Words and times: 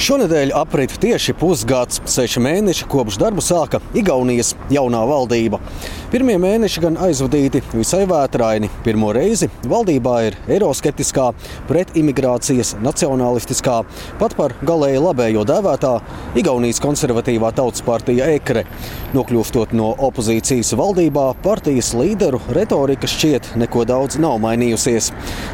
Šonadēļ 0.00 0.54
aprit 0.56 0.94
tieši 0.96 1.34
pusgads, 1.36 1.98
seši 2.08 2.40
mēneši 2.40 2.86
kopš 2.88 3.18
darbu 3.20 3.42
sāka 3.44 3.82
Igaunijas 3.92 4.54
jaunā 4.72 5.02
valdība. 5.04 5.58
Pirmie 6.10 6.34
mēneši 6.42 6.80
gan 6.82 6.96
aizvadīti 6.98 7.60
visai 7.70 8.00
vētraini. 8.10 8.66
Pirmo 8.82 9.12
reizi 9.14 9.46
valdībā 9.70 10.14
ir 10.26 10.36
eiroskeptiskā, 10.50 11.28
pretimigrācijas, 11.68 12.72
nacionālistiskā, 12.82 13.76
pat 14.18 14.34
par 14.34 14.56
galēji 14.66 14.98
labējo 15.04 15.44
dēvētā 15.46 15.92
Igaunijas 16.42 16.82
konservatīvā 16.82 17.52
tautas 17.54 17.84
partija 17.86 18.26
Ekre. 18.34 18.64
Nokļūstot 19.14 19.70
no 19.78 19.92
opozīcijas 20.08 20.74
valdībā, 20.80 21.28
partijas 21.46 21.92
līderu 21.94 22.42
retorika 22.58 23.06
šķiet 23.06 23.52
neko 23.62 23.86
daudz 23.86 24.18
nav 24.18 24.42
mainījusies. 24.42 25.12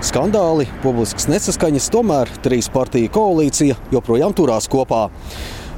Skandāli, 0.08 0.70
publiskas 0.80 1.28
nesaskaņas, 1.34 1.92
tomēr 1.92 2.32
trīs 2.48 2.72
partiju 2.72 3.12
koalīcija 3.12 3.76
joprojām 3.92 4.32
turās 4.32 4.72
kopā. 4.72 5.10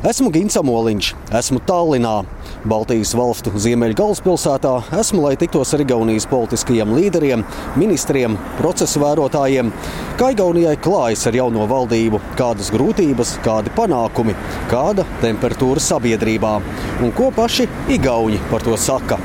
Esmu 0.07 0.31
Gins 0.31 0.55
Amoliņš, 0.55 1.07
esmu 1.35 1.59
Tallinā, 1.67 2.21
Baltijas 2.67 3.13
valstu 3.15 3.53
ziemeļu 3.55 3.95
galvaspilsētā. 3.99 4.73
Esmu, 4.99 5.23
lai 5.23 5.37
tiktos 5.39 5.71
ar 5.77 5.83
Igaunijas 5.85 6.27
politiskajiem 6.31 6.91
līderiem, 6.97 7.45
ministriem, 7.79 8.35
procesu 8.59 9.03
vērotājiem. 9.05 9.71
Kā 10.19 10.33
Igaunijai 10.35 10.75
klājas 10.83 11.27
ar 11.31 11.39
jauno 11.39 11.69
valdību, 11.71 12.19
kādas 12.39 12.73
grūtības, 12.75 13.37
kādi 13.47 13.75
panākumi, 13.79 14.35
kāda 14.73 15.07
temperatūra 15.23 15.83
sabiedrībā 15.83 16.57
un 17.05 17.15
ko 17.15 17.31
paši 17.37 17.69
Igauni 17.95 18.43
par 18.51 18.67
to 18.67 18.75
saka. 18.81 19.21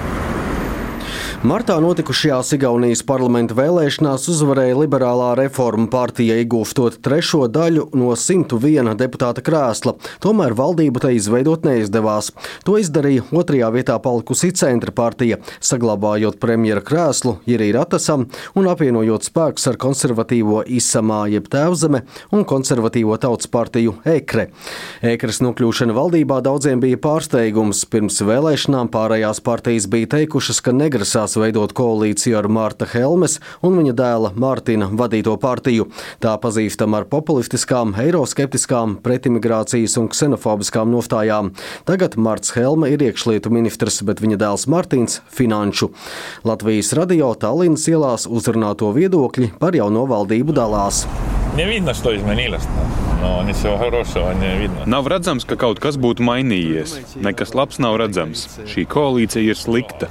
Martā 1.44 1.76
notikušajās 1.84 2.54
Igaunijas 2.56 3.02
parlamenta 3.04 3.52
vēlēšanās 3.58 4.30
uzvarēja 4.32 4.78
Liberālā 4.80 5.34
reforma 5.36 5.90
partija, 5.92 6.38
iegūstot 6.40 7.02
trešo 7.04 7.50
daļu 7.52 7.90
no 8.00 8.14
101 8.16 8.94
deputāta 8.96 9.44
krēsla. 9.44 9.98
Tomēr 10.24 10.56
valdību 10.56 11.02
te 11.04 11.12
izveidot 11.12 11.68
neizdevās. 11.68 12.30
To 12.64 12.78
izdarīja 12.80 13.26
otrajā 13.36 13.74
vietā 13.76 13.98
palikusi 14.00 14.54
centra 14.56 14.94
partija, 14.96 15.42
saglabājot 15.60 16.38
premjera 16.40 16.80
krēslu 16.80 17.36
Jirī 17.44 17.74
Ratasam 17.76 18.24
un 18.56 18.72
apvienojot 18.72 19.28
spēkus 19.28 19.68
ar 19.74 19.82
konservatīvo 19.84 20.64
Isamā 20.64 21.26
jeb 21.34 21.52
Tēvzeme 21.52 22.06
un 22.32 22.48
konservatīvo 22.48 23.20
tautas 23.20 23.52
partiju 23.52 23.98
Ekre. 24.14 24.48
Ekres 25.12 25.44
nokļūšana 25.44 26.00
valdībā 26.00 26.40
daudziem 26.48 26.80
bija 26.88 27.04
pārsteigums. 27.04 27.84
Pirms 27.92 28.24
vēlēšanām 28.32 28.96
pārējās 28.96 29.44
partijas 29.44 29.92
bija 29.92 30.14
teikušas, 30.16 30.64
ka 30.64 30.72
negrasās 30.80 31.33
vēlējās 31.34 31.54
veidot 31.54 31.74
koalīciju 31.74 32.38
ar 32.38 32.48
Mārta 32.48 32.86
Helmes 32.88 33.40
un 33.64 33.78
viņa 33.78 33.94
dēla 33.94 34.32
Mārtiņa 34.36 34.90
vadīto 34.94 35.36
partiju. 35.38 35.90
Tā 36.20 36.38
pazīstama 36.38 37.02
ar 37.02 37.06
populistiskām, 37.06 37.94
eiroskeptiskām, 37.98 39.00
pretimigrācijas 39.04 39.98
un 39.98 40.10
ksenofobiskām 40.10 40.92
nostājām. 40.92 41.54
Tagad 41.86 42.16
Mārts 42.16 42.54
Helme 42.56 42.92
ir 42.94 43.02
iekšlietu 43.02 43.52
ministrs, 43.52 44.02
bet 44.04 44.22
viņa 44.22 44.38
dēls 44.38 44.68
Mārtiņš- 44.68 45.22
finanšu. 45.38 45.92
Latvijas 46.44 46.94
radio 46.94 47.34
Tallinas 47.36 47.88
ielās 47.88 48.28
uzrunāto 48.28 48.94
viedokļi 48.94 49.58
par 49.60 49.74
jauno 49.74 50.08
valdību 50.08 50.54
dalās. 50.54 51.06
Не 51.57 51.65
видно, 51.65 51.95
что 51.95 52.15
изменилось. 52.17 52.63
Но 53.21 53.43
ничего 53.43 53.77
хорошего 53.77 54.33
не 54.33 54.59
видно. 54.59 54.85
Nav 54.87 55.09
redzams, 55.09 55.45
ka 55.45 55.57
kaut 55.57 55.81
kas 55.83 55.97
būtu 55.99 56.23
mainījies. 56.23 57.19
Nekas 57.19 57.55
labs 57.59 57.81
nav 57.83 57.97
redzams. 57.99 58.47
Šī 58.71 58.87
koalīcija 58.87 59.43
ir 59.43 59.59
slikta. 59.59 60.07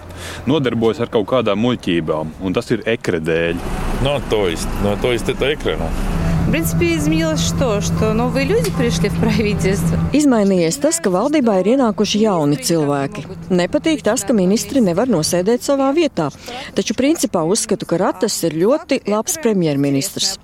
Nodarbojas 0.46 1.00
ar 1.06 1.08
kaut 1.14 1.30
kādām 1.32 1.64
muļķībām, 1.64 2.36
un 2.44 2.58
tas 2.58 2.68
ir 2.76 2.84
ekra 2.86 3.24
dēļ. 3.24 3.56
Ну, 4.04 4.20
то 4.30 4.48
есть, 4.48 4.68
ну, 4.84 4.98
то 5.02 5.14
есть 5.14 5.30
это 5.30 5.54
экран. 5.54 5.80
В 5.80 6.21
принципе, 6.58 6.96
изменилось 6.96 7.48
что? 7.48 7.82
Что 7.82 8.14
новые 8.14 8.46
люди 8.46 8.72
пришли 8.72 9.10
в 9.10 9.20
правительство. 9.20 9.98
Izmainījies 10.12 10.80
tas, 10.82 10.98
ka 11.04 11.12
valdībā 11.14 11.60
ir 11.62 11.68
ienākuši 11.76 12.22
jauni 12.24 12.58
cilvēki. 12.64 13.26
Nepatīk 13.54 14.02
tas, 14.02 14.24
ka 14.26 14.34
ministri 14.34 14.82
nevar 14.82 15.12
nosēdēt 15.12 15.62
savā 15.62 15.92
vietā. 15.94 16.32
Taču 16.74 16.96
principā 16.98 17.44
uzskatu, 17.46 17.86
ka 17.86 18.00
Ratas 18.02 18.40
ir 18.48 18.56
ļoti 18.58 19.02
labs 19.06 19.38
premjerministrs. 19.44 20.38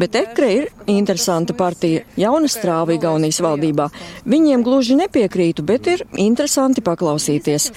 Bet 0.00 0.16
Ekre 0.18 0.48
ir 0.54 0.66
interesanta 0.90 1.54
partija, 1.54 2.02
jauna 2.16 2.50
strāva 2.50 2.96
Igaunijas 2.96 3.38
valdībā. 3.44 3.86
Viņiem 4.26 4.64
gluži 4.66 4.98
nepiekrītu, 4.98 5.62
bet 5.62 5.86
ir 5.92 6.04
interesanti 6.16 6.82
paklausīties. 6.82 7.70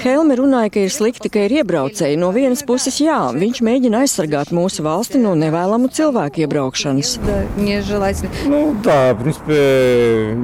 Helme 0.00 0.38
runāja, 0.40 0.72
ka 0.72 0.86
ir 0.86 0.94
slikti, 0.94 1.28
ka 1.28 1.44
ir 1.44 1.58
iebraucēji. 1.60 2.16
No 2.16 2.32
vienas 2.32 2.64
puses, 2.64 3.02
jā, 3.02 3.20
viņš 3.36 3.60
mēģina 3.66 4.06
aizsargāt 4.06 4.54
mūsu 4.56 4.86
valsti 4.86 5.20
no 5.20 5.36
nevēlamu 5.36 5.92
cilvēku 5.92 6.46
iebraukšanas. 6.46 7.03
Да, 7.04 7.44
нежелательно. 7.56 8.30
Ну 8.46 8.76
да, 8.82 9.14
в 9.14 9.22
принципе, 9.22 10.36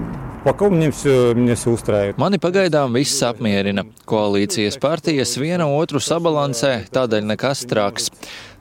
пока 0.45 0.69
мне 0.69 0.91
все, 0.91 1.35
меня 1.35 1.55
все 1.57 1.71
устраивает. 1.71 2.19
Mani 2.19 2.39
pagaidām 2.39 2.95
viss 2.95 3.23
apmierina. 3.27 3.85
Koalīcijas 4.07 4.79
partijas 4.79 5.37
viena 5.41 5.67
otru 5.67 5.99
sabalansē, 5.99 6.87
tādēļ 6.95 7.27
nekas 7.33 7.65
traks. 7.67 8.11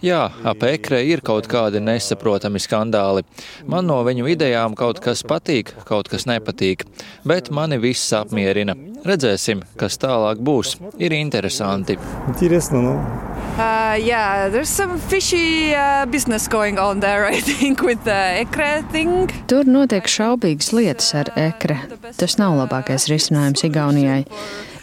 Jā, 0.05 0.31
ap 0.43 0.63
ekre 0.65 0.99
ir 1.05 1.21
kaut 1.25 1.47
kādi 1.49 1.79
nesaprotami 1.81 2.59
skandāli. 2.59 3.23
Man 3.65 3.87
no 3.87 4.01
viņu 4.05 4.27
idejām 4.33 4.75
kaut 4.75 4.99
kas 5.01 5.23
patīk, 5.23 5.71
kaut 5.85 6.09
kas 6.11 6.25
nepatīk, 6.29 6.83
bet 7.23 7.49
mani 7.49 7.77
viss 7.81 8.13
apmierina. 8.13 8.75
Redzēsim, 9.05 9.63
kas 9.77 9.97
tālāk 10.01 10.41
būs. 10.41 10.75
Ir 10.97 11.13
interesanti. 11.13 11.97
Интересно, 12.27 12.81
ну. 12.81 13.28
Uh, 13.60 13.94
yeah, 14.00 14.48
there's 14.48 14.70
some 14.70 14.98
fishy 14.98 15.74
uh, 15.74 16.06
business 16.06 16.48
going 16.48 16.78
on 16.78 17.00
there, 17.00 17.26
I 17.34 17.40
think, 17.40 17.82
with 17.82 18.02
the 18.04 18.40
ekre 18.44 18.80
thing. 18.90 19.28
Tur 19.52 19.68
notiek 19.68 20.08
šaubīgas 20.08 20.70
lietas 20.72 21.10
ar 21.18 21.28
ekre. 21.36 21.76
Tas 22.16 22.38
nav 22.40 22.56
labākais 22.56 23.04
risinājums 23.12 23.66
Igaunijai. 23.68 24.24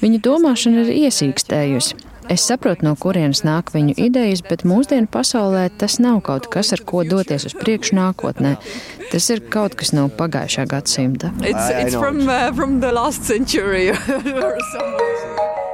Viņu 0.04 0.22
domāšana 0.30 0.86
ir 0.86 0.94
iesīkstējusi. 1.08 1.98
Es 2.30 2.44
saprotu, 2.46 2.84
no 2.86 2.94
kurienes 3.00 3.42
nāk 3.48 3.72
viņu 3.74 3.96
idejas, 4.04 4.44
bet 4.46 4.66
mūsdienu 4.68 5.10
pasaulē 5.10 5.70
tas 5.82 5.98
nav 6.04 6.20
kaut 6.28 6.50
kas, 6.54 6.74
ar 6.76 6.84
ko 6.86 7.02
doties 7.08 7.48
uz 7.50 7.56
priekšu 7.58 7.98
nākotnē. 7.98 8.58
Tas 9.10 9.30
ir 9.34 9.42
kaut 9.50 9.80
kas 9.80 9.94
no 9.96 10.06
pagājušā 10.12 10.68
gadsimta. 10.70 11.32
It's, 11.42 11.70
it's 11.72 11.96
from, 11.96 12.28
uh, 12.30 12.52
from 12.54 12.82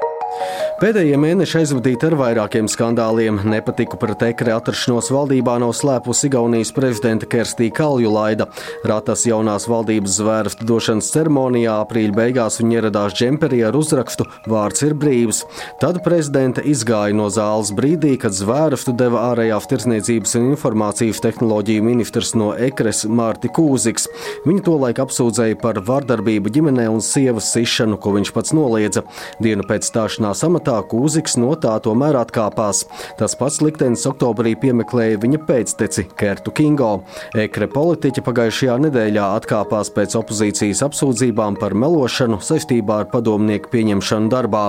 Pēdējie 0.84 1.16
mēneši 1.16 1.62
aizvadīti 1.62 2.10
ar 2.10 2.14
vairākiem 2.20 2.66
skandāliem. 2.68 3.38
Nepatiku 3.48 3.96
pret 3.96 4.20
ekre 4.28 4.52
atrašanos 4.52 5.08
valdībā 5.16 5.54
nav 5.64 5.70
slēpusi 5.80 6.26
Igaunijas 6.28 6.74
prezidenta 6.76 7.30
Kerstī 7.32 7.70
Kaljulaida. 7.72 8.50
Ratas 8.84 9.24
jaunās 9.24 9.64
valdības 9.72 10.18
zvērstu 10.18 10.68
došanas 10.68 11.08
ceremonijā 11.14 11.78
aprīļa 11.86 12.18
beigās 12.18 12.60
viņa 12.60 12.76
ieradās 12.76 13.16
džemperī 13.16 13.62
ar 13.64 13.78
uzrakstu 13.80 14.26
Vārds 14.52 14.84
ir 14.84 14.98
brīvs. 15.00 15.46
Tad 15.80 16.02
prezidenta 16.04 16.66
izgāja 16.68 17.16
no 17.16 17.30
zāles 17.32 17.72
brīdī, 17.72 18.18
kad 18.20 18.36
zvērstu 18.36 18.92
deva 19.00 19.24
ārējās 19.30 19.70
tirsniecības 19.72 20.36
un 20.42 20.52
informācijas 20.52 21.24
tehnoloģiju 21.24 21.88
ministrs 21.88 22.34
no 22.36 22.50
ekres 22.60 23.06
Mārti 23.08 23.54
Kūziks. 23.56 24.10
Viņu 24.50 24.68
tolaik 24.68 25.00
apsūdzēja 25.06 25.62
par 25.64 25.80
vardarbību 25.80 26.52
ģimenē 26.60 26.92
un 26.92 27.00
sievas 27.00 27.54
sišanu, 27.56 28.04
ko 28.04 28.18
viņš 28.20 28.36
pats 28.36 28.52
noliedza. 28.60 29.08
Dienu 29.40 29.64
pēc 29.72 29.88
stāšanās 29.88 30.44
amatā 30.44 30.73
Kūziks 30.90 31.38
no 31.42 31.54
tā 31.60 31.76
tomēr 31.84 32.18
atkāpās. 32.20 32.84
Tas 33.20 33.36
pats 33.40 33.60
liktenis 33.64 34.06
oktobrī 34.10 34.56
piemeklēja 34.60 35.22
viņa 35.24 35.42
pēcteci 35.48 36.08
Kertu 36.20 36.54
Kingo. 36.56 36.92
Ekre 37.38 37.68
politiķa 37.72 38.24
pagājušajā 38.26 38.78
nedēļā 38.88 39.28
atkāpās 39.38 39.92
pēc 39.94 40.18
opozīcijas 40.20 40.84
apsūdzībām 40.88 41.58
par 41.62 41.76
melošanu 41.78 42.40
saistībā 42.44 43.04
ar 43.04 43.10
padomnieku 43.12 43.72
pieņemšanu 43.74 44.32
darbā. 44.34 44.66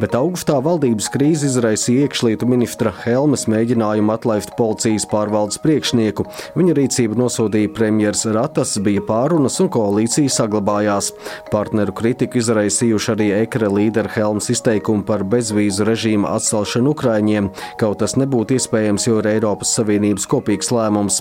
Bet 0.00 0.16
augustā 0.18 0.58
valdības 0.64 1.10
krīze 1.14 1.48
izraisīja 1.50 2.06
iekšlietu 2.06 2.48
ministra 2.50 2.92
Helmes 3.02 3.46
mēģinājumu 3.50 4.14
atlaist 4.14 4.54
policijas 4.58 5.06
pārvaldes 5.10 5.60
priekšnieku. 5.62 6.26
Viņa 6.58 6.76
rīcību 6.78 7.18
nosodīja 7.18 7.72
premjers 7.74 8.24
Ratas, 8.32 8.74
bija 8.82 9.02
pārunas 9.06 9.58
un 9.62 9.70
koalīcija 9.72 10.32
saglabājās. 10.32 11.12
Partneru 11.52 11.94
kritiku 11.96 12.40
izraisījuši 12.40 13.12
arī 13.14 13.28
Ekre 13.42 13.70
līdera 13.72 14.10
Helmes 14.14 14.50
izteikumi 14.52 15.06
par 15.08 15.24
bezvīzu 15.32 15.86
režīma 15.88 16.34
atcelšanu 16.36 16.92
Ukraiņiem, 16.92 17.50
kaut 17.80 18.00
tas 18.02 18.16
nebūtu 18.20 18.58
iespējams, 18.58 19.06
jo 19.08 19.18
ir 19.22 19.30
Eiropas 19.34 19.72
Savienības 19.78 20.28
kopīgs 20.30 20.72
lēmums. 20.74 21.20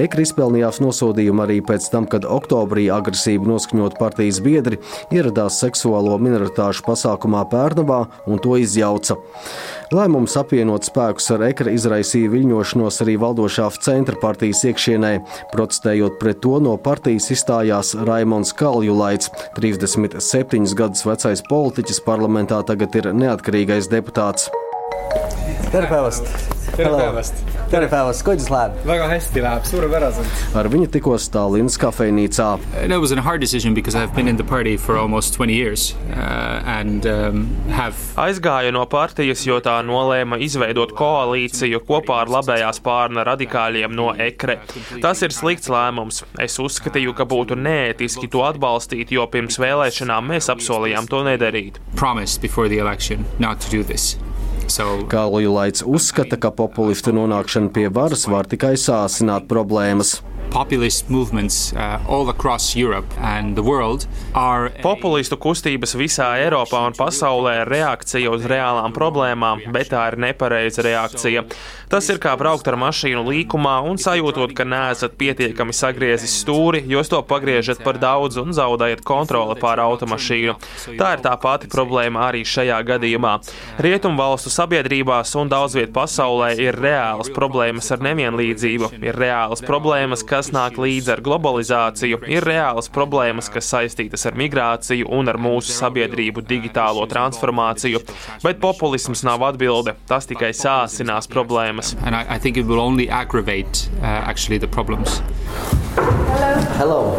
Ekri 0.00 0.26
izpelnījās 0.26 0.80
nosodījumu 0.84 1.44
arī 1.44 1.58
pēc 1.66 1.90
tam, 1.92 2.08
kad 2.10 2.28
oktobrī 2.28 2.88
agresīvi 2.94 3.48
noskaņot 3.48 3.98
partijas 4.00 4.40
biedri 4.44 4.80
ieradās 5.14 5.60
seksuālo 5.62 6.16
minoritāšu 6.22 6.86
pasākumā 6.86 7.44
Pērnavā 7.52 8.04
un 8.30 8.42
to 8.42 8.56
izjauca. 8.60 9.18
Lēmums 9.88 10.34
apvienot 10.36 10.84
spēkus 10.84 11.30
ar 11.32 11.46
ekra 11.46 11.72
izraisīja 11.72 12.28
viļņošanos 12.34 13.00
arī 13.04 13.14
valdošā 13.22 13.70
centra 13.80 14.18
partijas 14.20 14.60
iekšienē. 14.68 15.12
Protestējot 15.54 16.18
pret 16.20 16.42
to, 16.44 16.58
no 16.60 16.74
partijas 16.76 17.30
izstājās 17.32 17.94
Raimons 18.08 18.52
Kaljulaits, 18.58 19.32
37 19.56 20.76
gadus 20.76 21.06
vecais 21.08 21.44
politiķis 21.48 22.04
parlamentā 22.04 22.60
tagad 22.68 23.00
ir 23.00 23.10
neatkarīgais 23.16 23.88
deputāts. 23.88 24.52
Tere 25.72 25.88
päevast! 26.76 26.76
tere 26.76 26.90
päevast! 26.96 27.44
tere 27.70 27.88
päevast, 27.88 28.22
kuidas 28.24 28.48
läheb? 28.50 28.76
väga 28.86 29.08
hästi 29.08 29.42
läheb, 29.42 29.64
suurepäraselt. 29.68 30.42
ar 30.56 30.68
viņu 30.72 30.88
tikos 30.92 31.28
Tallinas 31.32 31.78
kafejnīcā. 31.80 32.48
That 32.88 33.00
was 33.00 33.12
a 33.12 33.20
hard 33.22 33.40
decision 33.40 33.74
because 33.74 33.94
I've 33.94 34.14
been 34.14 34.28
in 34.28 34.36
the 34.36 34.44
party 34.44 34.76
for 34.76 34.96
almost 34.96 35.34
20 35.34 35.52
years 35.54 35.94
uh, 36.10 36.62
and 36.64 37.06
um, 37.06 37.46
have. 37.70 37.96
Aizgāju 38.16 38.72
no 38.72 38.84
partijas, 38.86 39.44
jo 39.46 39.60
tā 39.64 39.78
nolēma 39.86 40.38
izveidot 40.44 40.94
koalīciju 40.98 41.82
kopā 41.88 42.22
ar 42.24 42.32
labējā 42.38 42.70
spārna 42.76 43.24
radikāļiem 43.28 43.94
no 43.94 44.12
ekre. 44.14 44.58
Tas 45.02 45.22
ir 45.22 45.34
slikts 45.34 45.70
lēmums. 45.72 46.22
Es 46.40 46.58
uzskatīju, 46.62 47.14
ka 47.18 47.28
būtu 47.28 47.58
neētiski 47.58 48.30
to 48.32 48.44
atbalstīt, 48.48 49.12
jo 49.12 49.26
pirms 49.30 49.60
vēlēšanām 49.60 50.32
mēs 50.34 50.50
apsolījām 50.52 51.08
to 51.10 51.24
nedarīt. 51.26 51.82
Promised 51.96 52.40
before 52.42 52.68
the 52.68 52.78
election 52.78 53.24
not 53.38 53.60
to 53.60 53.70
do 53.70 53.84
this. 53.84 54.16
So, 54.68 54.84
Kāloju 55.08 55.54
Laits 55.54 55.80
uzskata, 55.80 56.36
ka 56.36 56.50
populistu 56.52 57.14
nonākšana 57.16 57.70
pie 57.72 57.86
varas 57.88 58.26
var 58.28 58.44
tikai 58.44 58.74
sāsināt 58.76 59.46
problēmas. 59.48 60.18
Populist 60.50 61.10
movements 61.10 61.72
uh, 61.72 62.00
all 62.08 62.28
across 62.30 62.74
Europe 62.74 63.06
and 63.20 63.54
the 63.54 63.62
world 63.62 64.06
are. 64.34 64.70
Populistu 64.82 65.36
kustības 65.36 65.94
visā 65.98 66.30
Eiropā 66.42 66.86
un 66.88 66.96
pasaulē 66.96 67.62
ir 67.62 67.72
reakcija 67.72 68.30
uz 68.32 68.46
reālām 68.48 68.94
problēmām, 68.96 69.66
bet 69.74 69.92
tā 69.92 70.06
ir 70.12 70.18
nepareiza 70.24 70.84
reakcija. 70.86 71.44
Tas 71.88 72.08
ir 72.12 72.18
kā 72.20 72.34
braukt 72.36 72.68
ar 72.68 72.76
mašīnu 72.80 73.22
līkumā 73.24 73.78
un 73.88 74.00
sajūtot, 74.00 74.52
ka 74.56 74.66
neesat 74.68 75.14
pietiekami 75.20 75.72
sagriezis 75.72 76.34
stūri, 76.42 76.82
jūs 76.88 77.08
to 77.12 77.20
pagriežat 77.24 77.80
par 77.84 77.96
daudz 78.00 78.36
un 78.40 78.52
zaudējat 78.56 79.04
kontroli 79.08 79.56
pār 79.60 79.80
automašīnu. 79.84 80.56
Tā 81.00 81.14
ir 81.16 81.24
tā 81.24 81.32
pati 81.40 81.70
problēma 81.72 82.26
arī 82.28 82.42
šajā 82.44 82.80
gadījumā. 82.90 83.38
Rietumvalstu 83.84 84.52
sabiedrībās 84.52 85.32
un 85.40 85.48
daudz 85.52 85.78
viet 85.78 85.94
pasaulē 85.96 86.50
ir 86.60 86.76
reālas 86.76 87.32
problēmas 87.32 87.88
ar 87.94 88.04
nevienlīdzību, 88.04 88.92
ir 89.00 89.16
reālas 89.16 89.64
problēmas, 89.64 90.26
kas 90.38 90.52
nāk 90.54 90.76
līdzi 90.78 91.10
ar 91.16 91.22
globalizāciju, 91.24 92.20
ir 92.30 92.46
reālas 92.46 92.86
problēmas, 92.94 93.48
kas 93.50 93.70
saistītas 93.72 94.26
ar 94.28 94.38
migrāciju 94.38 95.08
un 95.18 95.32
ar 95.32 95.38
mūsu 95.42 95.74
sabiedrību 95.74 96.44
digitālo 96.46 97.08
transformāciju, 97.10 98.04
bet 98.44 98.62
populisms 98.62 99.24
nav 99.26 99.42
atbilde, 99.50 99.96
tas 100.06 100.30
tikai 100.30 100.52
sāsinās 100.54 101.30
problēmas. 101.32 101.96
And 102.04 102.14
I, 102.14 102.24
I 102.36 102.38
think 102.38 102.56
it 102.56 102.70
will 102.70 102.80
only 102.80 103.10
aggravate 103.10 103.88
uh, 103.98 104.30
actually 104.30 104.58
the 104.58 104.70
problems. 104.70 105.22
Hello. 106.78 107.18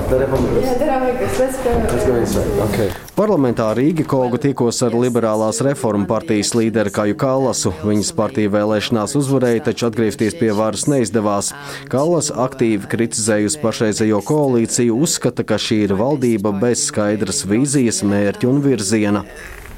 Okay. 2.63 2.87
Parlamentā 3.17 3.65
Rīga 3.75 4.05
Kolga 4.07 4.39
tikos 4.39 4.79
ar 4.87 4.95
Liberālās 4.95 5.59
reformu 5.65 6.07
partijas 6.07 6.53
līderi 6.55 6.93
Kaju 6.95 7.17
Kallasu. 7.19 7.73
Viņas 7.83 8.13
partija 8.15 8.53
vēlēšanās 8.53 9.17
uzvarēja, 9.19 9.65
taču 9.67 9.89
atgriezties 9.89 10.37
pie 10.39 10.53
varas 10.55 10.87
neizdevās. 10.87 11.51
Kallas 11.91 12.31
aktīvi 12.31 12.87
kritizējusi 12.89 13.59
pašreizējo 13.65 14.23
koalīciju, 14.31 14.95
uzskata, 15.03 15.43
ka 15.43 15.59
šī 15.59 15.83
ir 15.89 15.97
valdība 15.99 16.55
bez 16.63 16.87
skaidras 16.87 17.43
vīzijas, 17.49 17.99
mērķa 18.07 18.47
un 18.47 18.63
virziena. 18.63 19.27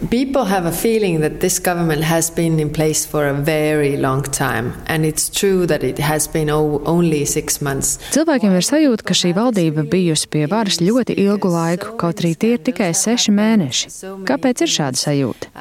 People 0.09 0.45
have 0.45 0.65
a 0.65 0.71
feeling 0.71 1.21
that 1.21 1.41
this 1.41 1.59
government 1.59 2.01
has 2.01 2.31
been 2.31 2.59
in 2.59 2.71
place 2.71 3.05
for 3.05 3.27
a 3.27 3.33
very 3.33 3.97
long 3.97 4.23
time, 4.23 4.73
and 4.87 5.05
it's 5.05 5.29
true 5.29 5.67
that 5.67 5.83
it 5.83 5.99
has 5.99 6.27
been 6.27 6.49
only 6.49 7.23
six 7.25 7.61
months. 7.61 7.99
Cilvēkiem 8.09 8.55
ir 8.57 8.65
sajūta, 8.65 9.05
ka 9.05 9.13
šī 9.13 9.35
valdība 9.37 9.85
bijusi 9.85 10.27
pie 10.33 10.47
varas 10.49 10.81
ļoti 10.81 11.19
ilgu 11.21 11.53
laiku, 11.53 11.93
kaut 12.01 12.23
arī 12.23 12.33
tie 12.33 12.55
ir 12.57 12.65
tikai 12.65 12.89
seši 12.97 13.35
mēneši. 13.37 13.93
Kāpēc 14.25 14.65
ir 14.65 14.73
šāda 14.73 14.97
sajūta? 15.03 15.53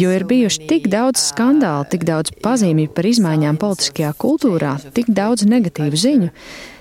Jo 0.00 0.16
ir 0.16 0.24
bijuši 0.32 0.64
tik 0.70 0.88
daudz 0.88 1.20
skandālu, 1.28 1.84
tik 1.92 2.08
daudz 2.08 2.32
pazīmju 2.40 2.88
par 2.96 3.10
izmaiņām 3.12 3.60
politiskajā 3.60 4.14
kultūrā, 4.16 4.78
tik 4.96 5.12
daudz 5.12 5.44
negatīvu 5.44 6.06
ziņu. 6.08 6.32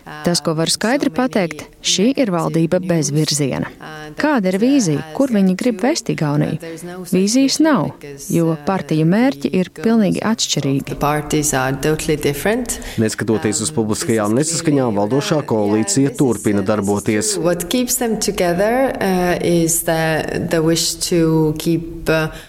Tas, 0.04 0.42
ko 0.44 0.54
var 0.58 0.68
skaidri 0.72 1.12
pateikt, 1.14 1.64
šī 1.84 2.10
ir 2.20 2.32
valdība 2.34 2.80
bez 2.84 3.12
virziena. 3.16 3.70
Kāda 4.20 4.52
ir 4.52 4.58
vīzija, 4.60 5.04
kur 5.16 5.32
viņi 5.32 5.56
grib 5.60 5.80
vest 5.84 6.10
Igauniju? 6.12 6.60
Vīzijas 7.12 7.60
nav, 7.64 7.94
jo 8.32 8.56
partiju 8.68 9.06
mērķi 9.08 9.52
ir 9.56 9.72
pilnīgi 9.78 10.20
atšķirīgi. 10.28 10.98
Neskatoties 13.04 13.64
uz 13.64 13.72
publiskajām 13.76 14.36
nesaskaņām, 14.38 15.00
valdošā 15.00 15.40
koalīcija 15.48 16.14
turpina 16.20 16.66
darboties. 16.68 17.38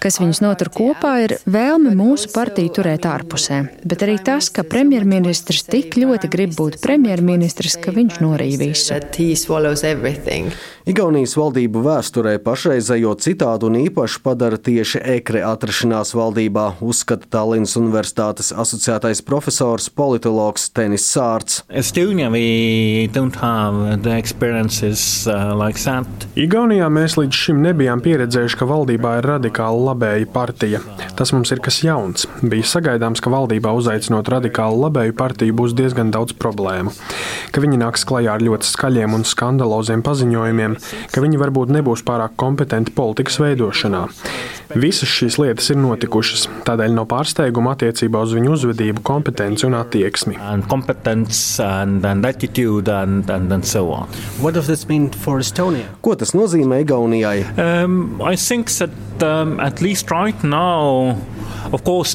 Kas 0.03 0.21
viņus 0.21 0.43
notur 0.43 0.73
kopā, 0.75 1.15
ir 1.25 1.37
vēlme 1.47 1.95
mūsu 1.99 2.33
partiju 2.35 2.75
turēt 2.81 3.07
ārpusē, 3.09 3.63
bet 3.87 4.03
arī 4.07 4.19
tas, 4.27 4.51
ka 4.51 4.67
premjerministrs 4.67 5.67
tik 5.71 5.95
ļoti 6.03 6.31
grib 6.33 6.59
būt 6.59 6.81
premjerministrs, 6.83 7.44
ka 7.83 7.93
viņš 7.95 8.21
norīja 8.25 8.61
visu. 8.61 8.95
Igaunijas 10.85 11.33
valdību 11.41 11.81
vēsturē 11.81 12.35
pašreizējo 12.45 13.15
citādu 13.25 13.71
un 13.71 13.79
īpašu 13.87 14.21
padara 14.21 14.59
tieši 14.61 15.01
ekre 15.15 15.41
atrašanās 15.49 16.13
valdībā, 16.13 16.65
uzskata 16.85 17.25
Tallinas 17.33 17.73
Universitātes 17.81 18.51
asociētais 18.53 19.23
profesors 19.25 19.89
politologs 19.89 20.67
Tenis 20.77 21.07
Sārts. 21.09 21.63
Estonia, 21.73 22.29
uh, 25.25 25.55
like 25.57 25.81
Igaunijā 26.37 26.91
mēs 26.93 27.17
līdz 27.17 27.41
šim 27.47 27.65
nebijām 27.65 28.05
pieredzējuši, 28.05 28.61
ka 28.61 28.69
valdībā 28.69 29.15
ir 29.23 29.31
radikāli 29.33 29.87
labēja 29.89 30.29
partija. 30.37 30.83
Tas 31.17 31.33
mums 31.33 31.49
ir 31.55 31.65
kas 31.65 31.81
jauns. 31.81 32.29
Bija 32.45 32.69
sagaidāms, 32.75 33.25
ka 33.25 33.33
valdībā 33.33 33.73
uzaicinot 33.73 34.29
radikālu 34.37 34.85
labēju 34.85 35.17
partiju 35.17 35.57
būs 35.63 35.73
diezgan 35.81 36.13
daudz 36.13 36.37
problēmu, 36.37 36.93
ka 37.55 37.63
viņi 37.65 37.81
nāks 37.81 38.07
klajā 38.09 38.35
ar 38.37 38.45
ļoti 38.45 38.69
skaļiem 38.69 39.17
un 39.17 39.27
skandaloziem 39.29 40.05
paziņojumiem, 40.07 40.77
ka 41.15 41.25
viņi 41.25 41.41
varbūt 41.41 41.75
nebūs 41.77 42.05
pārāk 42.07 42.37
kompetenti 42.41 42.95
politikas 42.95 43.41
veidošanā. 43.43 44.05
Visas 44.75 45.11
šīs 45.11 45.39
lietas 45.39 45.71
ir 45.71 45.79
notikušas, 45.79 46.49
tādēļ 46.67 46.97
nav 46.97 47.09
pārsteiguma 47.13 47.75
attiecībā 47.77 48.23
uz 48.25 48.35
viņu 48.35 48.55
uzvedību, 48.57 49.05
kompetenci 49.07 49.69
un 49.69 49.79
attieksmi. 49.79 50.39
And 50.41 50.67
and, 51.61 52.05
and 52.05 53.31
and, 53.31 53.53
and 53.53 53.65
so 53.65 53.85
Ko 56.03 56.15
tas 56.19 56.35
nozīmē 56.35 56.83
Igaunijai? 56.85 57.45
Um, 57.61 58.21
that, 58.79 58.91
um, 59.23 59.61
right 60.11 60.45
now, 60.45 61.17
course, 61.85 62.15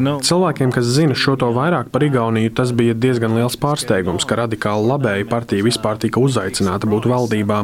know... 0.00 0.20
Cilvēkiem, 0.24 0.72
kas 0.74 0.88
zina 0.96 1.16
šo 1.18 1.36
to 1.40 1.50
vairāk 1.54 1.90
par 1.92 2.04
Igauniju, 2.06 2.52
tas 2.56 2.72
bija 2.76 2.94
diezgan 2.96 3.34
liels 3.36 3.58
pārsteigums, 3.60 4.07
ka 4.28 4.38
radikāla 4.42 4.94
labēja 4.94 5.26
partija 5.28 5.66
vispār 5.66 5.98
tika 6.00 6.22
uzaicināta 6.22 6.88
būt 6.88 7.08
valdībā. 7.10 7.60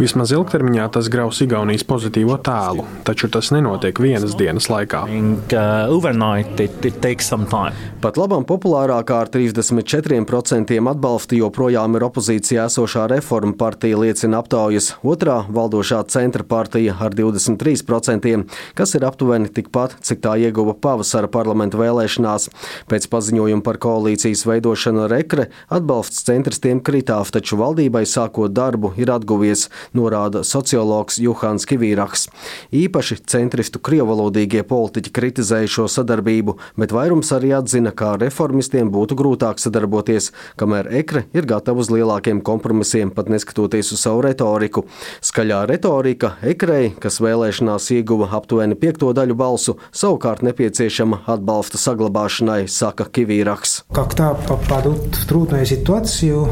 Vismaz 0.00 0.32
ilgtermiņā 0.34 0.88
tas 0.96 1.10
graus 1.12 1.40
Igaunijas 1.44 1.84
pozitīvo 1.86 2.38
tēlu, 2.42 2.86
taču 3.06 3.30
tas 3.32 3.52
nenotiek 3.54 4.00
vienas 4.02 4.34
dienas 4.38 4.66
laikā. 4.72 5.04
Pat 8.02 8.18
labam 8.20 8.44
populārākā 8.48 9.20
ar 9.24 9.30
34% 9.32 10.80
atbalsta 10.90 11.38
joprojām 11.38 11.96
ir 11.98 12.06
opozīcijā 12.06 12.66
esošā 12.70 13.06
reforma 13.12 13.54
partija, 13.58 13.98
liecina 14.00 14.40
aptaujas. 14.42 14.92
Otrā 15.06 15.38
valdošā 15.52 16.02
centra 16.12 16.44
partija 16.46 16.96
ar 17.00 17.14
23%, 17.16 18.34
kas 18.78 18.94
ir 18.98 19.06
aptuveni 19.08 19.50
tikpat, 19.52 19.98
cik 20.06 20.22
tā 20.24 20.36
ieguva 20.40 20.74
pavasara 20.74 21.30
parlamenta 21.32 21.80
vēlēšanās. 21.80 22.48
Pēc 22.90 23.08
paziņojuma 23.12 23.64
par 23.66 23.80
koalīcijas 23.82 24.46
veidošanu 24.48 25.06
Rekre 25.12 25.48
atbalsts 25.75 26.23
centrs 26.27 26.61
tiem 26.63 26.81
kritās, 26.83 27.31
taču 27.31 27.59
valdībai 27.59 28.03
sākot 28.09 28.53
darbu 28.53 28.93
ir 28.97 29.11
atguvies, 29.13 29.67
norāda 29.97 30.43
sociologs 30.47 31.19
Juhans 31.21 31.67
Kivīraks. 31.69 32.27
Īpaši 32.75 33.19
centristu 33.29 33.79
krievalodīgie 33.83 34.63
politiķi 34.67 35.13
kritizēja 35.13 35.69
šo 35.77 35.87
sadarbību, 35.91 36.57
bet 36.79 36.95
vairums 36.95 37.31
arī 37.35 37.53
atzina, 37.57 37.93
ka 37.93 38.15
reformistiem 38.21 38.89
būtu 38.93 39.17
grūtāk 39.19 39.61
sadarboties, 39.61 40.31
kamēr 40.59 40.91
ekre 41.01 41.25
ir 41.37 41.47
gatava 41.49 41.83
uz 41.83 41.91
lielākiem 41.93 42.41
kompromisiem, 42.45 43.13
pat 43.13 43.29
neskatoties 43.31 43.93
uz 43.95 44.01
savu 44.03 44.25
retoriku. 44.25 44.85
Skaļā 45.21 45.63
retorika 45.69 46.35
ekrei, 46.41 46.91
kas 46.99 47.21
vēlēšanās 47.23 47.91
ieguva 47.95 48.31
aptuveni 48.37 48.77
piekto 48.79 49.11
daļu 49.15 49.37
balsu, 49.37 49.77
savukārt 49.95 50.43
nepieciešama 50.47 51.23
atbalsta 51.31 51.79
saglabāšanai, 51.81 52.65
saka 52.71 53.05
Kivīraks. 53.11 53.83
Когда 53.93 54.33
попадут 54.33 55.15
в 55.15 55.27
трудную 55.27 55.64
ситуацию, 55.65 56.47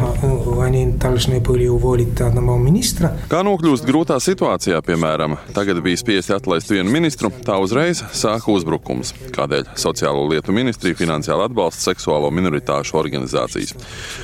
они 0.62 0.86
должны 0.93 1.39
были 1.39 1.67
уволить 1.67 2.21
одного 2.21 2.57
министра. 2.57 3.12
Kā 3.27 3.41
nokļūst 3.43 3.83
grūtā 3.86 4.19
situācijā, 4.24 4.79
piemēram, 4.86 5.36
tagad 5.53 5.81
bija 5.83 6.00
spiesti 6.00 6.33
atlaist 6.38 6.71
vienu 6.71 6.89
ministru, 6.91 7.29
tā 7.29 7.57
uzreiz 7.59 8.01
sāka 8.15 8.50
uzbrukums. 8.53 9.12
Kādēļ 9.36 9.75
sociālo 9.75 10.24
lietu 10.31 10.55
ministrija 10.55 10.95
finansiāli 10.95 11.50
atbalsta 11.50 11.91
seksuālo 11.91 12.31
minoritāšu 12.31 12.95
organizācijas. 13.00 13.75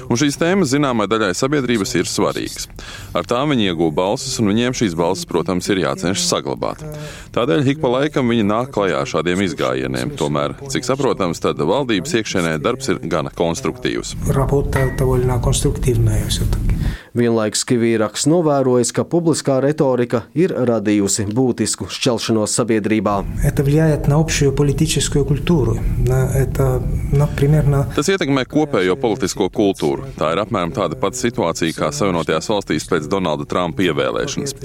Un 0.07 0.15
šīs 0.15 0.39
tēmas 0.39 0.71
zināmai 0.71 1.09
daļai 1.11 1.33
sabiedrības 1.35 1.95
ir 1.99 2.07
svarīgas. 2.07 2.69
Ar 3.11 3.27
tām 3.27 3.51
viņi 3.51 3.71
iegūst 3.73 3.95
balsis, 3.95 4.39
un 4.39 4.53
viņiem 4.53 4.77
šīs 4.77 4.95
balsis, 4.95 5.27
protams, 5.27 5.67
ir 5.69 5.83
jācenšas 5.83 6.31
saglabāt. 6.31 6.87
Tādēļ 7.35 7.73
ik 7.75 7.83
pa 7.83 7.91
laikam 7.99 8.31
viņi 8.31 8.47
nāk 8.47 8.71
klajā 8.75 9.03
šādi 9.03 9.25
dažādiem 9.25 9.41
izgājieniem. 9.45 10.13
Tomēr, 10.19 10.53
cik 10.69 10.85
saprotams, 10.85 11.41
tad 11.41 11.57
valdības 11.57 12.13
iekšēnē 12.19 12.59
darbs 12.61 12.89
ir 12.93 12.99
gana 13.09 13.31
konstruktīvs. 13.33 14.15
Работа 14.35 14.78
довольно 14.79 15.41
конструктивная 15.41 16.25
все-таки. 16.27 16.75
Vienlaikus 17.15 17.61
Kivīraks 17.63 18.25
novērojis, 18.27 18.89
ka 18.91 19.05
publiskā 19.07 19.61
retorika 19.63 20.25
ir 20.35 20.51
radījusi 20.51 21.23
būtisku 21.31 21.87
šķelšanos 21.87 22.51
sabiedrībā. 22.59 23.13
Это 23.41 23.63
влияет 23.63 24.09
на 24.09 24.19
общую 24.19 24.51
политическую 24.51 25.23
культуру. 25.23 25.77
На 26.05 26.27
это, 26.35 26.83
например, 27.13 27.67
на... 27.67 27.85
Tas 27.95 28.09
ietekmē 28.11 28.43
kopējo 28.51 28.97
politisko 28.99 29.47
kultūru. 29.47 30.09
Tā 30.19 30.33
ir 30.35 30.41
apmēram 30.43 30.73
tāda 30.75 30.99
pati 30.99 31.21
situācija 31.21 31.77
kā 31.77 31.93
Savienotajās 31.95 32.51
valstīs 32.51 32.87
pēc 32.91 33.07
Donalda 33.07 33.47
Trumpa 33.47 33.87
ievēlēšanas. 33.87 34.55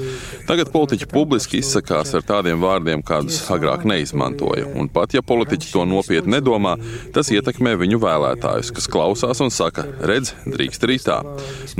Tagad 0.50 0.74
politiķi 0.74 1.06
publiski 1.06 1.62
izsakās 1.62 2.16
ar 2.18 2.26
tādiem 2.26 2.58
vārdiem, 2.58 3.06
kādus 3.06 3.44
agrāk 3.46 3.86
neizmantoja. 3.86 4.66
Un 4.74 4.90
pat 4.90 5.14
ja 5.14 5.22
politiķi 5.22 5.70
to 5.70 5.86
nopietni 5.86 6.40
nedomā, 6.40 6.74
tas 7.14 7.30
ietekmē 7.30 7.76
viņu 7.78 8.02
vēlētājus, 8.02 8.74
kas 8.74 8.90
klausās 8.90 9.38
un 9.38 9.54
saka, 9.54 9.86
redz, 10.04 10.32
drīkst 10.46 10.86
arī 10.86 10.98
tā. 11.02 11.20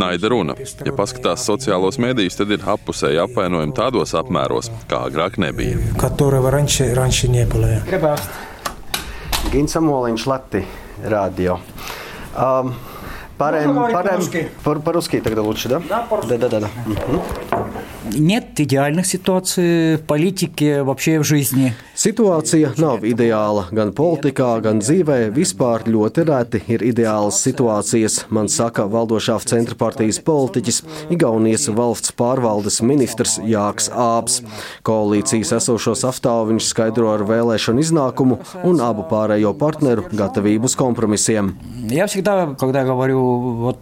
Naida 0.01 0.31
runa. 0.33 0.57
Ja 0.87 0.93
paskatās 0.97 1.45
sociālos 1.47 2.01
mēdījus, 2.03 2.39
tad 2.41 2.55
ir 2.55 2.67
appusēji 2.75 3.21
apvainojumi 3.25 3.77
tādos 3.77 4.15
apmēros, 4.19 4.71
kā 4.91 5.07
agrāk 5.11 5.39
nebija. 5.39 5.79
которого 5.99 6.51
раньше, 6.51 6.95
раньше 6.95 7.29
не 7.29 7.47
было. 7.47 7.83
Gins 9.53 9.77
Amoliņš, 9.77 10.27
Lati, 10.27 10.65
radio. 11.05 11.59
Um, 12.37 12.75
Парем, 13.39 13.75
парем, 13.93 14.21
par, 14.63 14.81
по-русски 14.81 15.21
тогда 15.21 15.43
лучше, 15.43 15.69
да? 15.69 15.81
Да, 15.89 16.07
да, 16.29 16.39
да, 16.39 16.49
да. 16.49 16.61
да. 16.61 16.69
Мгм. 16.87 17.23
Нет 18.13 18.59
идеальных 18.59 19.07
ситуаций 19.07 19.97
в 19.97 20.03
политике, 20.03 20.83
вообще 20.83 21.19
в 21.19 21.25
жизни. 21.25 21.75
Situācija 22.01 22.71
nav 22.81 23.03
ideāla 23.05 23.67
gan 23.77 23.91
politikā, 23.93 24.55
gan 24.65 24.79
dzīvē. 24.81 25.29
Vispār 25.37 25.85
ļoti 25.85 26.25
reti 26.25 26.63
ir 26.73 26.81
ideālas 26.81 27.43
situācijas, 27.45 28.23
man 28.33 28.49
saka 28.49 28.87
valdošā 28.89 29.37
centra 29.45 29.77
partijas 29.77 30.17
politiķis, 30.25 30.81
Igaunijas 31.13 31.69
valsts 31.69 32.15
pārvaldes 32.17 32.81
ministrs 32.81 33.37
Jāks 33.45 33.91
Ābs. 33.93 34.41
Koalīcijas 34.83 35.53
esošo 35.59 35.93
sastāvu 35.93 36.55
viņš 36.55 36.71
skaidro 36.73 37.13
ar 37.13 37.27
vēlēšanu 37.29 37.85
iznākumu 37.85 38.41
un 38.65 38.81
abu 38.81 39.05
pārējo 39.11 39.53
partneru 39.61 40.09
gatavību 40.09 40.73
uz 40.73 40.77
kompromisiem. 40.81 41.59
Я 41.91 42.07
всегда, 42.07 42.57
когда 42.59 42.85
говорю 42.85 43.21
вот 43.61 43.79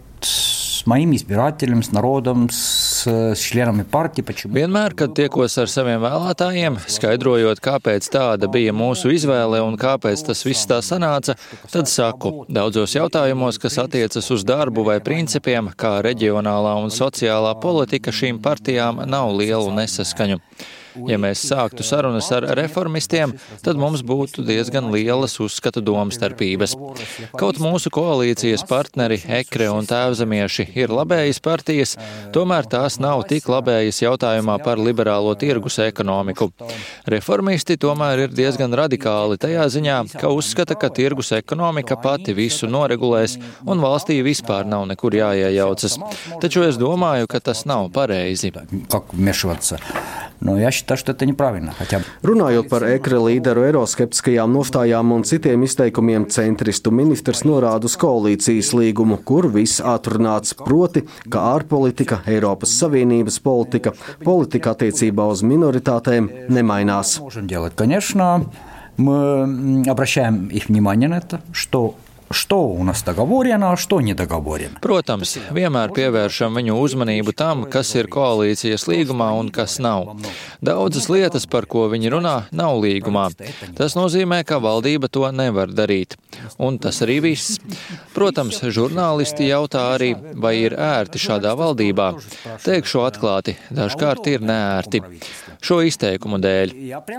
с 0.83 0.85
моим 0.85 1.15
избирателем, 1.15 1.83
с 1.83 1.91
народом, 1.91 2.49
с, 2.49 3.07
с 3.07 3.39
членами 3.39 3.83
партии, 3.83 4.21
почему... 4.21 4.53
Vienmēr, 4.55 4.95
kad 4.95 5.13
tiekos 5.15 5.55
ar 5.61 5.69
saviem 5.71 6.01
vēlētājiem, 6.03 6.79
skaidrojot, 6.89 7.61
kāpēc 7.63 8.09
tāda 8.11 8.49
bija 8.51 8.73
mūsu 8.75 9.13
izvēle 9.15 9.61
un 9.63 9.77
kāpēc 9.79 10.25
tas 10.27 10.43
viss 10.45 10.67
tā 10.69 10.81
sanāca, 10.85 11.37
tad 11.71 11.87
saku, 11.91 12.43
daudzos 12.49 12.97
jautājumos, 12.97 13.61
kas 13.61 13.79
attiecas 13.85 14.27
uz 14.35 14.43
darbu 14.47 14.83
vai 14.89 14.99
principiem, 15.03 15.71
kā 15.79 15.99
reģionālā 16.05 16.75
un 16.83 16.91
sociālā 16.93 17.55
politika 17.61 18.11
šīm 18.11 18.41
partijām 18.43 19.05
nav 19.07 19.31
lielu 19.39 19.71
nesaskaņu. 19.79 20.43
Ja 21.08 21.18
mēs 21.18 21.42
sāktu 21.48 21.84
sarunas 21.86 22.28
ar 22.34 22.46
reformistiem, 22.58 23.34
tad 23.64 23.78
mums 23.80 24.04
būtu 24.06 24.44
diezgan 24.46 24.90
lielas 24.92 25.36
uzskatu 25.42 25.82
domstarpības. 25.84 26.76
Kaut 27.34 27.58
mūsu 27.62 27.90
koalīcijas 27.94 28.62
partneri 28.68 29.18
Ekre 29.40 29.70
un 29.74 29.88
Tēvzemieši 29.90 30.68
ir 30.78 30.94
labējas 30.94 31.40
partijas, 31.44 31.96
tomēr 32.34 32.68
tās 32.70 33.00
nav 33.02 33.24
tik 33.30 33.48
labējas 33.50 34.02
jautājumā 34.04 34.58
par 34.64 34.78
liberālo 34.78 35.34
tirgus 35.38 35.80
ekonomiku. 35.82 36.50
Reformisti 37.10 37.76
tomēr 37.80 38.26
ir 38.26 38.36
diezgan 38.36 38.74
radikāli 38.78 39.40
tajā 39.42 39.66
ziņā, 39.74 39.98
ka 40.20 40.30
uzskata, 40.34 40.78
ka 40.78 40.92
tirgus 40.94 41.32
ekonomika 41.34 41.98
pati 42.00 42.36
visu 42.36 42.70
noregulēs 42.70 43.36
un 43.66 43.82
valstī 43.82 44.20
vispār 44.26 44.68
nav 44.70 44.86
nekur 44.92 45.18
jāiejaucas. 45.18 45.98
Taču 46.42 46.64
es 46.68 46.78
domāju, 46.80 47.30
ka 47.30 47.42
tas 47.50 47.64
nav 47.68 47.90
pareizi. 47.94 48.52
Как 50.33 50.33
вмешиваться? 50.33 50.33
Но 50.41 50.57
я 50.57 50.71
считаю, 50.71 50.97
что 50.97 51.11
это 51.11 51.25
неправильно. 51.25 51.73
Хотя 51.77 51.99
бы. 51.99 52.05
Runājot 52.23 52.69
par 52.69 52.83
ekra 52.87 53.19
līderu 53.19 53.65
eiroskeptiskajām 53.67 54.53
nostājām 54.55 55.11
un 55.11 55.23
citiem 55.27 55.63
izteikumiem, 55.67 56.29
centristu 56.31 56.91
ministrs 56.91 57.43
norāda 57.43 57.89
uz 57.89 57.97
koalīcijas 57.99 58.71
līgumu, 58.73 59.19
kur 59.23 59.49
viss 59.51 59.81
atrunāts, 59.81 60.55
proti, 60.55 61.03
ka 61.29 61.43
ārpolitika, 61.57 62.21
Eiropas 62.27 62.71
Savienības 62.79 63.39
politika, 63.43 63.93
politika 64.23 64.75
attiecībā 64.75 65.27
uz 65.27 65.43
minoritātēm 65.43 66.29
nemainās. 66.49 67.19
Можем 67.19 67.47
делать. 67.47 67.73
Конечно, 67.75 68.45
мы 68.97 69.15
м, 69.15 69.83
обращаем 69.89 70.47
их 70.47 70.69
внимание 70.69 71.09
на 71.09 71.17
это, 71.17 71.41
что 71.51 71.95
что 72.33 72.67
у 72.67 72.83
нас 72.83 73.03
договорено, 73.03 73.71
а 73.71 73.77
что 73.77 74.01
не 74.01 74.13
договорено. 74.13 74.77
Protams, 74.81 75.37
vienmēr 75.51 75.91
pievēršam 75.95 76.53
viņu 76.57 76.77
uzmanību 76.77 77.33
tam, 77.33 77.65
kas 77.71 77.91
ir 77.97 78.09
koalīcijas 78.11 78.85
līgumā 78.89 79.31
un 79.39 79.49
kas 79.53 79.79
nav. 79.81 80.15
Daudzas 80.61 81.09
lietas, 81.09 81.47
par 81.49 81.65
ko 81.65 81.87
viņi 81.89 82.13
runā, 82.13 82.35
nav 82.51 82.77
līgumā. 82.83 83.29
Tas 83.77 83.97
nozīmē, 83.97 84.43
ka 84.45 84.59
valdība 84.61 85.09
to 85.09 85.25
nevar 85.31 85.73
darīt. 85.73 86.17
Un 86.57 86.77
tas 86.79 87.01
arī 87.05 87.19
viss. 87.31 87.57
Protams, 88.13 88.61
žurnālisti 88.61 89.49
jautā 89.49 89.89
arī, 89.95 90.13
vai 90.35 90.55
ir 90.61 90.77
ērti 90.77 91.21
šādā 91.21 91.55
valdībā. 91.57 92.13
Teikšu 92.65 93.03
atklāti, 93.07 93.57
dažkārt 93.73 94.29
ir 94.29 94.45
neērti. 94.45 95.01
Šo 95.59 95.81
izteikumu 95.83 96.39
dēļ. 96.39 96.75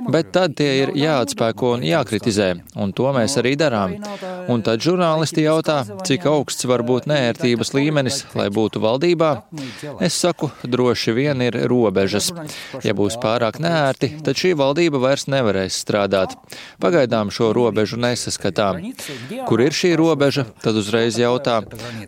Bet 0.09 0.31
tad 0.33 0.55
tie 0.57 0.71
ir 0.85 0.95
jāatspēko 0.97 1.75
un 1.77 1.85
jākritizē, 1.85 2.55
un 2.81 2.95
to 2.97 3.11
mēs 3.13 3.37
arī 3.41 3.53
darām. 3.61 3.99
Un 4.49 4.65
tad 4.65 4.81
žurnālisti 4.81 5.01
jautā, 5.05 5.85
cik 6.07 6.27
augsts 6.27 6.65
var 6.69 6.83
būt 6.87 7.07
nērtības 7.11 7.73
līmenis, 7.77 8.25
lai 8.35 8.49
būtu 8.53 8.81
valdībā. 8.83 9.31
Es 10.01 10.15
saku, 10.15 10.51
droši 10.63 11.15
vien 11.17 11.41
ir 11.43 11.59
robežas. 11.71 12.31
Ja 12.85 12.95
būs 12.95 13.19
pārāk 13.23 13.61
nērti, 13.63 14.13
tad 14.25 14.37
šī 14.37 14.55
valdība 14.59 15.01
vairs 15.03 15.27
nevarēs 15.31 15.81
strādāt. 15.85 16.37
Pagaidām 16.81 17.31
šo 17.35 17.53
robežu 17.57 17.99
nesaskatām. 18.01 18.93
Kur 19.49 19.61
ir 19.65 19.77
šī 19.77 19.95
robeža, 20.01 20.47
tad 20.63 20.79
uzreiz 20.81 21.19
jautā. 21.21 21.61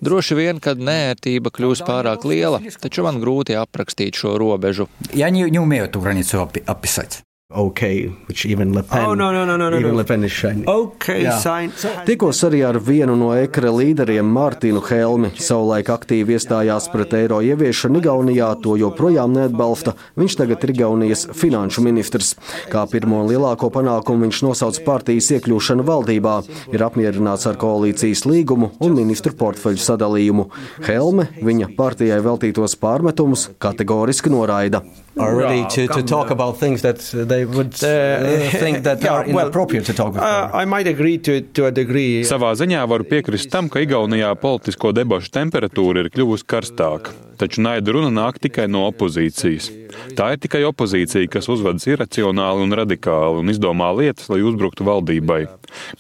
Droši 0.02 0.38
vien, 0.38 0.61
kad 0.62 0.78
nērtība 0.78 1.52
kļūs 1.54 1.85
pārāk 1.87 2.25
liela, 2.28 2.62
taču 2.80 3.04
man 3.06 3.21
grūti 3.23 3.56
aprakstīt 3.59 4.18
šo 4.18 4.38
robežu. 4.40 4.88
Я 5.12 5.30
не, 5.30 5.49
не 5.50 5.59
умею 5.59 5.85
эту 5.85 6.00
границу 6.00 6.38
опи- 6.42 6.64
описать. 6.66 7.23
Okay, 7.50 8.08
which 8.27 8.46
even 8.46 8.74
Le 8.74 8.84
Pen, 8.84 9.06
Oh, 9.06 9.13
no, 9.13 9.32
no, 9.32 9.46
no, 9.46 9.56
no, 9.56 9.70
no, 9.70 9.77
even 9.80 9.92
no. 9.92 9.98
Le 9.98 10.04
Pen 10.04 10.22
is 10.25 10.34
shining. 10.34 10.68
Okay, 10.68 11.24
Jā. 11.24 11.38
sign. 11.39 11.72
Tikos 12.04 12.42
arī 12.44 12.60
ar 12.68 12.75
vienu 12.75 13.16
no 13.16 13.30
ekra 13.32 13.72
līderiem, 13.72 14.27
Mārtiņu 14.36 14.82
Helmi. 14.84 15.30
Savulaik 15.39 15.88
aktīvi 15.88 16.36
iestājās 16.36 16.89
pret 16.92 17.16
eiro 17.16 17.39
ieviešanu 17.39 18.01
Igaunijā, 18.04 18.50
to 18.60 18.75
joprojām 18.75 19.32
neatbalsta. 19.32 19.96
Viņš 20.20 20.38
tagad 20.42 20.68
ir 20.68 20.75
Igaunijas 20.75 21.24
finanšu 21.32 21.86
ministrs. 21.88 22.34
Kā 22.68 22.84
pirmo 22.92 23.24
un 23.24 23.32
lielāko 23.32 23.72
panākumu 23.72 24.27
viņš 24.27 24.44
nosauc 24.44 24.84
partijas 24.84 25.32
iekļūšanu 25.39 25.88
valdībā, 25.88 26.36
ir 26.75 26.84
apmierināts 26.84 27.48
ar 27.48 27.56
koalīcijas 27.56 28.27
līgumu 28.27 28.74
un 28.84 29.00
ministru 29.00 29.32
portfeļu 29.32 29.80
sadalījumu. 29.88 30.50
Helme 30.84 31.32
viņa 31.39 31.72
partijai 31.80 32.20
veltītos 32.27 32.75
pārmetumus 32.75 33.54
kategoriski 33.56 34.36
noraida. 34.36 34.84
Are 35.19 35.36
ready 35.36 35.65
to, 35.69 35.88
to 35.88 36.03
talk 36.03 36.29
about 36.29 36.57
things 36.57 36.81
that 36.81 37.00
they 37.13 37.45
would 37.45 37.74
uh, 37.83 38.50
think 38.51 38.83
that 38.83 39.01
yeah, 39.03 39.13
are 39.13 39.25
well, 39.27 39.47
inappropriate 39.47 39.86
to 39.86 39.93
talk 39.93 40.09
about. 40.15 40.24
Uh, 40.24 40.57
I 40.57 40.65
might 40.65 40.88
agree 40.88 41.17
to, 41.19 41.41
to 41.41 41.65
a 41.65 41.71
degree. 41.71 42.24
Savā 42.27 42.53
ziņā 42.57 42.83
varu 42.89 43.05
piekrist 43.07 43.51
tam, 43.51 43.69
ka 43.69 43.79
Igaunijā 43.83 44.33
politisko 44.41 44.93
debašu 44.95 45.31
temperatūra 45.36 46.05
ir 46.05 46.12
kļuvusi 46.13 46.47
karstāka. 46.47 47.15
Taču 47.38 47.62
naida 47.62 47.93
runa 47.93 48.09
nāk 48.09 48.39
tikai 48.41 48.65
no 48.69 48.88
opozīcijas. 48.89 49.69
Tā 50.17 50.31
ir 50.33 50.41
tikai 50.41 50.63
opozīcija, 50.65 51.29
kas 51.29 51.50
uzvedas 51.53 51.86
iracionāli 51.86 52.65
un 52.65 52.77
radikāli 52.79 53.43
un 53.43 53.53
izdomā 53.53 53.91
lietas, 53.97 54.29
lai 54.33 54.41
uzbruktu 54.41 54.88
valdībai. 54.88 55.43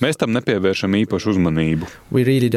Mēs 0.01 0.17
tam 0.17 0.33
nepievēršam 0.33 0.97
īpašu 1.05 1.35
uzmanību. 1.35 1.85
We 2.09 2.23
really 2.23 2.49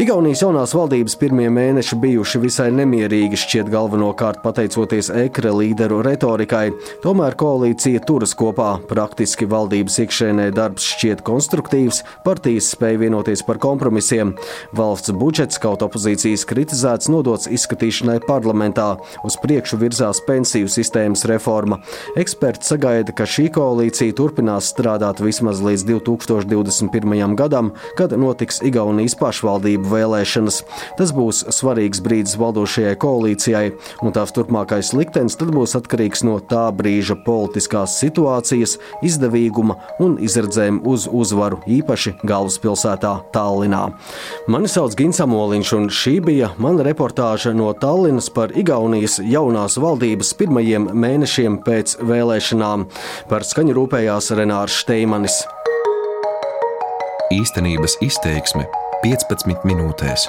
Igaunijas 0.00 0.40
jaunās 0.40 0.72
valdības 0.72 1.18
pirmie 1.20 1.50
mēneši 1.52 1.96
bijuši 2.00 2.38
visai 2.40 2.70
nemierīgi, 2.72 3.36
šķiet 3.36 3.68
galvenokārt 3.68 4.38
pateicoties 4.40 5.10
ekra 5.20 5.50
līderu 5.52 5.98
retorikai. 6.06 6.70
Tomēr 7.02 7.36
koalīcija 7.36 8.00
turas 8.08 8.32
kopā. 8.32 8.70
Praktiski 8.88 9.44
valdības 9.52 9.98
iekšēnē 10.00 10.46
darbs 10.56 10.86
šķiet 10.94 11.20
konstruktīvs, 11.26 12.00
partijas 12.24 12.70
spēja 12.72 13.02
vienoties 13.02 13.44
par 13.44 13.60
kompromisiem. 13.60 14.32
Valsts 14.72 15.12
budžets, 15.12 15.60
kaut 15.60 15.84
opozīcijas 15.84 16.46
kritizēts, 16.48 17.10
nodots 17.12 17.50
izskatīšanai 17.52 18.22
parlamentā. 18.24 18.94
Uz 19.28 19.36
priekšu 19.44 19.76
virzās 19.84 20.24
pensiju 20.24 20.72
sistēmas 20.72 21.26
reforma. 21.28 21.82
Eksperti 22.16 22.72
sagaida, 22.72 23.12
ka 23.12 23.28
šī 23.28 23.50
koalīcija 23.58 24.16
turpinās 24.16 24.72
strādāt 24.72 25.20
vismaz 25.20 25.60
līdz 25.60 25.84
2021. 25.92 27.36
gadam, 27.36 27.74
kad 28.00 28.16
notiks 28.16 28.64
Igaunijas 28.64 29.20
pašvaldība. 29.20 29.81
Pašvaldību 29.82 29.90
vēlēšanas. 29.92 30.62
Tas 30.98 31.12
būs 31.12 31.44
svarīgs 31.50 32.00
brīdis 32.02 32.36
valdošajai 32.38 32.96
koalīcijai, 32.96 33.72
un 34.02 34.12
tās 34.12 34.32
turpmākais 34.32 34.92
liktenis 34.94 35.36
tad 35.36 35.52
būs 35.52 35.76
atkarīgs 35.76 36.24
no 36.24 36.40
tā 36.40 36.70
brīža 36.72 37.16
politiskās 37.24 37.98
situācijas, 38.00 38.78
izdevīguma 39.02 39.76
un 40.00 40.18
izredzēm 40.18 40.82
uz 40.84 41.08
uzvaru, 41.08 41.60
īpaši 41.66 42.18
galvaspilsētā 42.24 43.32
Tallinā. 43.32 43.92
Mani 44.48 44.68
sauc 44.68 44.94
Gins 44.96 45.20
Amoliņš, 45.20 45.72
un 45.76 45.88
šī 45.90 46.20
bija 46.24 46.52
mana 46.58 46.84
reportāža 46.84 47.54
no 47.54 47.72
Tallinas 47.72 48.30
par 48.30 48.52
Igaunijas 48.56 49.18
jaunās 49.22 49.78
valdības 49.78 50.34
pirmajiem 50.38 50.90
mēnešiem 50.92 51.62
pēc 51.64 51.98
vēlēšanām. 52.02 52.86
Par 53.30 53.46
skaņu 53.46 53.76
rūpējās 53.78 54.32
Renārs 54.36 54.82
Šteimanis. 54.82 55.42
Īstenības 57.32 57.96
izteiksme 58.04 58.66
15 59.02 59.64
minūtēs. 59.66 60.28